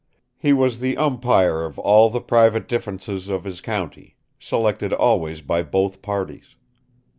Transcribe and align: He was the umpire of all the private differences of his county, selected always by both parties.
He 0.35 0.51
was 0.51 0.79
the 0.79 0.97
umpire 0.97 1.63
of 1.63 1.77
all 1.77 2.09
the 2.09 2.21
private 2.21 2.67
differences 2.67 3.29
of 3.29 3.43
his 3.43 3.61
county, 3.61 4.15
selected 4.39 4.93
always 4.93 5.41
by 5.41 5.61
both 5.61 6.01
parties. 6.01 6.55